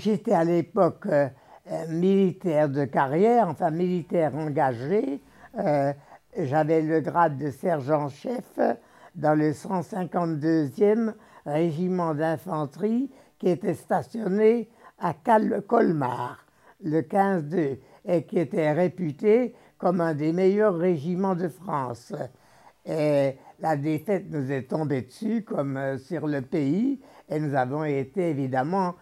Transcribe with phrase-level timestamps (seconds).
[0.00, 1.28] J'étais à l'époque euh,
[1.70, 5.20] euh, militaire de carrière, enfin militaire engagé.
[6.36, 8.60] J'avais le grade de sergent-chef
[9.16, 11.14] dans le 152e
[11.46, 14.68] régiment d'infanterie qui était stationné
[15.00, 15.14] à
[15.66, 16.44] Colmar,
[16.82, 22.12] le 15-2, et qui était réputé comme un des meilleurs régiments de France.
[22.86, 27.84] Et la défaite nous est tombée dessus comme euh, sur le pays et nous avons
[27.84, 28.92] été évidemment euh,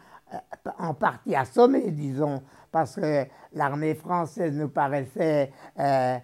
[0.79, 6.19] en partie assommés, disons, parce que l'armée française nous paraissait euh,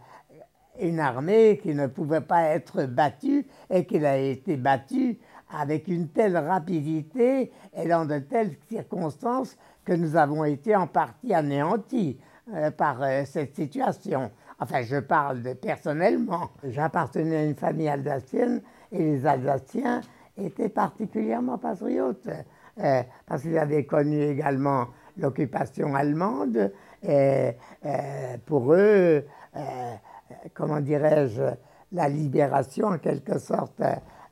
[0.80, 5.18] une armée qui ne pouvait pas être battue et qui a été battue
[5.54, 11.34] avec une telle rapidité et dans de telles circonstances que nous avons été en partie
[11.34, 12.18] anéantis
[12.76, 14.30] par cette situation.
[14.62, 16.50] Enfin, je parle personnellement.
[16.62, 20.00] J'appartenais à une famille alsacienne et les Alsaciens
[20.36, 22.28] étaient particulièrement patriotes
[22.78, 27.52] euh, parce qu'ils avaient connu également l'occupation allemande et
[27.84, 29.24] euh, pour eux,
[29.56, 29.94] euh,
[30.54, 31.42] comment dirais-je,
[31.92, 33.82] la libération en quelque sorte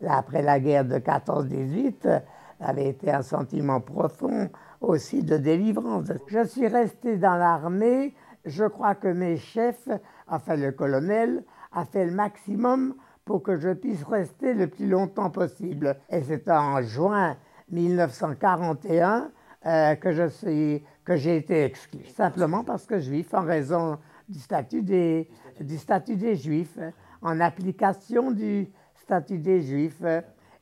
[0.07, 2.23] après la guerre de 14-18
[2.61, 4.49] avait été un sentiment profond
[4.81, 6.11] aussi de délivrance.
[6.29, 9.89] Je suis resté dans l'armée je crois que mes chefs,
[10.27, 12.95] enfin le colonel, a fait le maximum
[13.25, 15.97] pour que je puisse rester le plus longtemps possible.
[16.09, 17.37] Et c'est en juin
[17.71, 19.31] 1941
[19.67, 25.29] euh, que que j'ai été exclu, simplement parce que juif, en raison du statut des,
[25.61, 26.79] du statut des juifs,
[27.21, 30.03] en application du statut des juifs.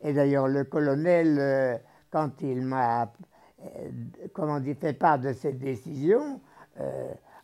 [0.01, 1.77] Et d'ailleurs, le colonel, euh,
[2.11, 3.13] quand il m'a,
[3.61, 3.91] euh,
[4.33, 6.41] comment dit, fait part de cette décision,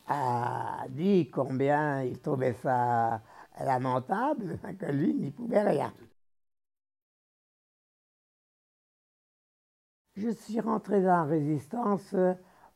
[0.06, 3.20] a dit combien il trouvait ça
[3.64, 5.92] lamentable, que lui n'y pouvait rien.
[10.16, 12.14] Je suis rentré dans la résistance,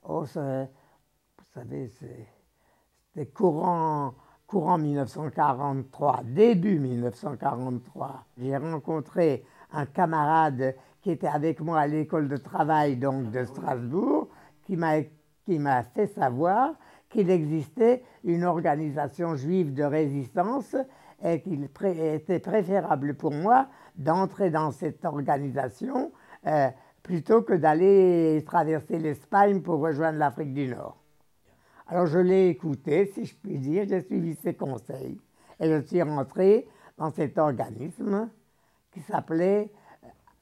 [0.03, 4.15] oh, vous savez, c'était courant,
[4.49, 8.25] courant 1943, début 1943.
[8.39, 14.27] J'ai rencontré un camarade qui était avec moi à l'école de travail donc de Strasbourg,
[14.65, 16.75] qui m'a fait savoir
[17.09, 20.75] qu'il existait une organisation juive de résistance
[21.23, 26.11] et qu'il était préférable pour moi d'entrer dans cette organisation
[26.47, 26.69] euh,
[27.09, 30.99] plutôt que d'aller traverser l'Espagne pour rejoindre l'Afrique du Nord.
[31.87, 35.19] Alors je l'ai écouté, si je puis dire, j'ai suivi ses conseils
[35.59, 38.29] et je suis rentré dans cet organisme
[38.93, 39.71] qui s'appelait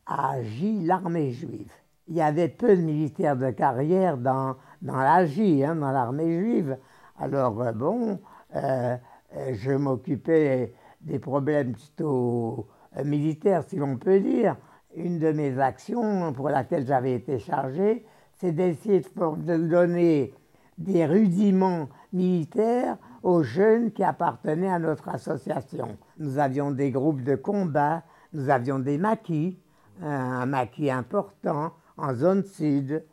[0.07, 1.71] AGI, l'armée juive.
[2.09, 6.79] Il y avait peu de militaires de carrière dans, dans l'AGI, hein, dans l'armée juive.
[7.21, 8.19] Alors, euh, bon,
[8.57, 8.97] euh,
[9.37, 12.67] euh, je m'occupais des problèmes plutôt
[13.05, 14.57] militaires, si l'on peut dire.
[14.97, 20.35] Une de mes actions pour laquelle j'avais été chargé, c'est d'essayer de donner
[20.79, 25.97] des rudiments militaires aux jeunes qui appartenaient à notre association.
[26.19, 28.03] Nous avions des groupes de combat,
[28.33, 29.59] nous avions des maquis,
[30.03, 33.05] un maquis important en zone sud,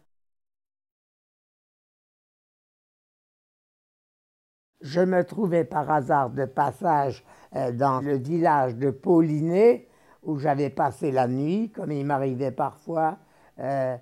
[4.84, 7.24] Je me trouvais par hasard de passage
[7.56, 9.88] euh, dans le village de Paulinet,
[10.24, 13.18] où j'avais passé la nuit, comme il m'arrivait parfois,
[13.60, 13.98] euh,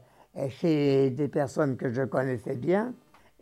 [0.50, 2.94] chez des personnes que je connaissais bien.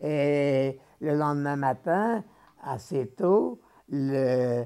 [0.02, 2.24] Et le lendemain matin,
[2.64, 4.66] assez tôt, le,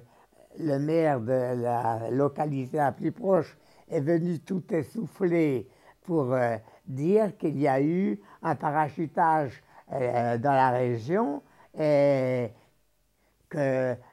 [0.57, 3.57] maire de la localité la plus proche
[3.89, 5.67] est venu tout essoufflé
[6.03, 11.43] pour euh, dire qu'il y a eu un parachutage dans la région
[11.77, 12.49] et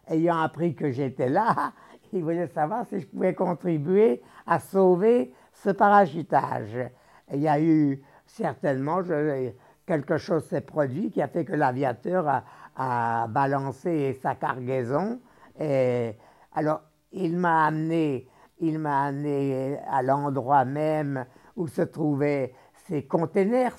[0.08, 1.72] ayant appris que j'étais là,
[2.12, 6.78] il voulait savoir si je pouvais contribuer à sauver ce parachutage.
[7.32, 9.00] il y a eu certainement
[9.86, 12.42] quelque chose s'est produit qui a fait que l'aviateur
[12.76, 15.20] a, balancé sa cargaison.
[16.54, 16.82] Alors,
[17.12, 18.26] il m'a amené,
[18.60, 21.26] il m'a amené à l'endroit même
[21.56, 22.54] où se trouvaient
[22.86, 23.78] ces containers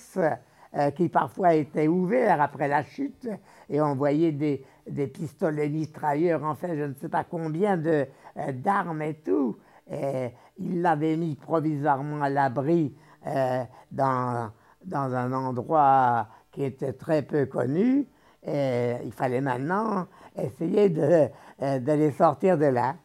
[0.73, 3.27] euh, qui parfois étaient ouverts après la chute
[3.69, 8.05] et on voyait des, des pistolets mitrailleurs, en fait, je ne sais pas combien euh,
[8.53, 9.57] d'armes et tout.
[9.91, 10.29] Et
[10.59, 12.95] il l'avait mis provisoirement à l'abri
[13.27, 14.49] euh, dans,
[14.85, 18.07] dans un endroit qui était très peu connu.
[18.41, 20.07] Et il fallait maintenant
[20.37, 21.27] essayer de,
[21.59, 22.95] de les sortir de là.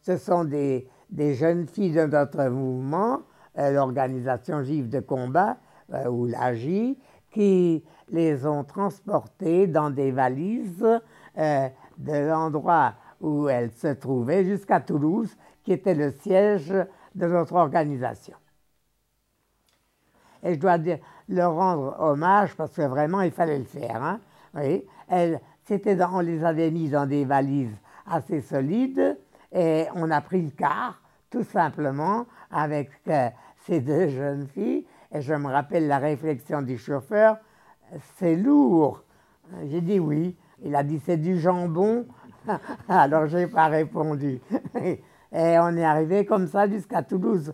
[0.00, 3.20] Ce sont des, des jeunes filles de notre mouvement,
[3.56, 5.56] l'organisation juive de combat,
[6.10, 6.98] ou l'AGI,
[7.30, 10.86] qui les ont transportées dans des valises
[11.38, 11.68] euh,
[11.98, 15.34] de l'endroit où elles se trouvaient jusqu'à Toulouse,
[15.64, 16.74] qui était le siège
[17.14, 18.36] de notre organisation.
[20.42, 20.98] Et je dois dire,
[21.28, 24.02] leur rendre hommage parce que vraiment, il fallait le faire.
[24.02, 24.20] Hein.
[24.54, 24.84] Oui.
[25.08, 29.16] Elle, c'était on les avait mis dans des valises assez solides
[29.52, 31.00] et on a pris le car,
[31.30, 33.28] tout simplement, avec euh,
[33.66, 34.84] ces deux jeunes filles.
[35.14, 37.36] Et je me rappelle la réflexion du chauffeur,
[38.16, 39.02] c'est lourd.
[39.64, 40.36] J'ai dit oui.
[40.64, 42.06] Il a dit c'est du jambon.
[42.88, 44.40] Alors je n'ai pas répondu.
[45.34, 47.52] Et on est arrivé comme ça jusqu'à Toulouse.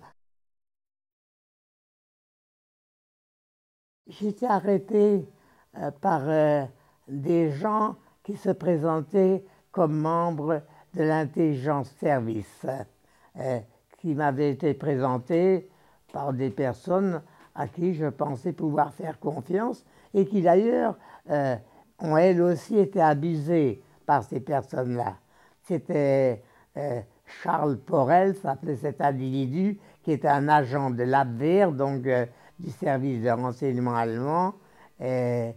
[4.08, 5.28] J'étais arrêté
[5.76, 6.64] euh, par euh,
[7.06, 10.62] des gens qui se présentaient comme membres
[10.94, 12.66] de l'intelligence service,
[13.38, 13.60] euh,
[13.98, 15.70] qui m'avaient été présentés
[16.12, 17.22] par des personnes
[17.58, 19.84] à qui je pensais pouvoir faire confiance
[20.14, 20.96] et qui d'ailleurs
[21.28, 25.16] ont elles aussi été abusées par ces personnes-là.
[25.64, 26.42] C'était
[27.42, 32.08] Charles Porel, s'appelait cet individu, qui était un agent de l'Abwehr, donc
[32.58, 34.54] du service de renseignement allemand,
[35.00, 35.54] et,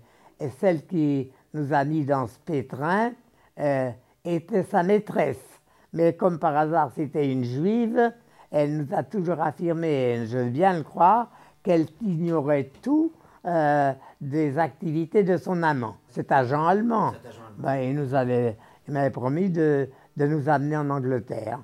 [0.59, 3.11] celle qui nous a mis dans ce pétrin
[3.59, 3.91] euh,
[4.25, 5.61] était sa maîtresse.
[5.93, 8.11] Mais comme par hasard c'était une juive,
[8.49, 11.31] elle nous a toujours affirmé, je veux bien le croire,
[11.63, 13.11] qu'elle ignorait tout
[13.45, 17.13] euh, des activités de son amant, cet agent allemand.
[17.57, 21.59] Ben, il nous avait, il m'avait promis de, de, nous amener en Angleterre.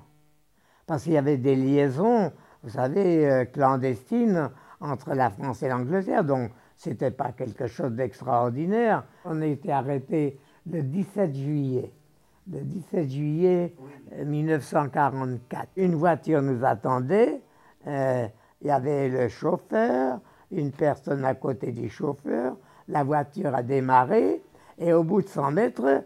[0.86, 4.50] Parce qu'il y avait des liaisons, vous savez, euh, clandestines
[4.80, 9.04] entre la France et l'Angleterre, donc ce n'était pas quelque chose d'extraordinaire.
[9.24, 10.38] On a été arrêté
[10.70, 11.92] le 17 juillet,
[12.50, 13.74] le 17 juillet
[14.24, 15.62] 1944.
[15.62, 17.40] Euh, une voiture nous attendait,
[17.86, 18.26] euh,
[18.60, 20.20] il y avait le chauffeur,
[20.50, 22.56] une personne à côté du chauffeur,
[22.88, 24.42] la voiture a démarré,
[24.78, 26.04] et au bout de 100 mètres,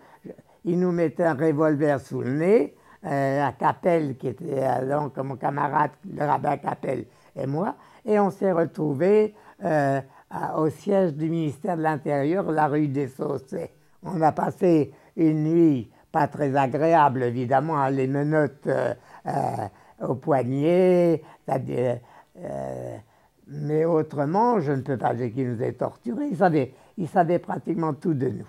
[0.64, 5.36] il nous mettait un revolver sous le nez, euh, à Capelle, qui était donc mon
[5.36, 7.06] camarade, le rabbin Capelle
[7.36, 9.34] et moi, et on s'est retrouvés
[9.64, 10.00] euh,
[10.56, 13.72] au siège du ministère de l'Intérieur, la rue des Saussets.
[14.02, 18.94] On a passé une nuit pas très agréable, évidemment, à les menottes euh,
[19.26, 19.68] euh,
[20.06, 20.14] au
[22.32, 23.04] poignet,
[23.46, 26.28] mais autrement, je ne peux pas dire qu'ils nous aient torturés.
[26.28, 28.48] Ils savaient, ils savaient pratiquement tout de nous.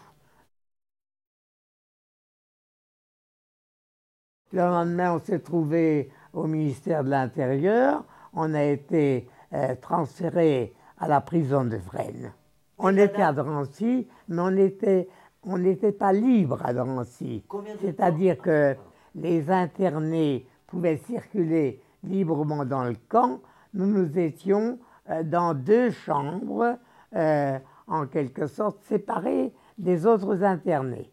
[4.51, 8.05] Le lendemain, on s'est trouvé au ministère de l'Intérieur.
[8.33, 12.31] On a été euh, transférés à la prison de Fresnes.
[12.77, 15.07] On était à Drancy, mais on n'était
[15.45, 17.43] on n'était pas libre à Drancy.
[17.81, 18.75] C'est-à-dire que
[19.15, 23.41] les internés pouvaient circuler librement dans le camp.
[23.73, 24.79] Nous nous étions
[25.09, 26.77] euh, dans deux chambres,
[27.15, 31.11] euh, en quelque sorte séparées des autres internés.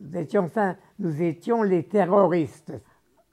[0.00, 0.50] Nous étions,
[0.98, 2.72] nous étions les terroristes.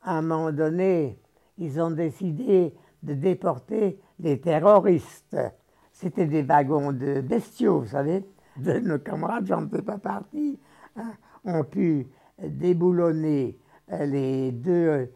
[0.04, 1.20] À un moment donné,
[1.58, 5.38] ils ont décidé de déporter les terroristes.
[5.92, 8.26] C'était des wagons de bestiaux, vous savez.
[8.58, 10.60] De nos camarades, j'en fais pas partie,
[10.96, 11.14] hein,
[11.46, 12.08] ont pu
[12.42, 13.58] déboulonner
[13.92, 15.12] euh, les deux,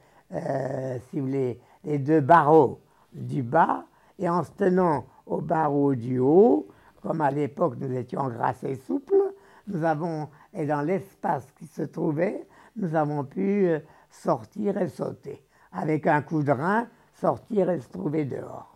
[1.09, 2.82] si vous voulez, les deux barreaux
[3.13, 3.85] du bas
[4.19, 6.67] et en se tenant au barreau du haut,
[7.01, 9.33] comme à l'époque nous étions grasses et souples,
[9.67, 12.45] nous avons, et dans l'espace qui se trouvait,
[12.75, 13.79] nous avons pu euh,
[14.09, 18.72] sortir et sauter avec un coup de rein sortir et se trouver dehors.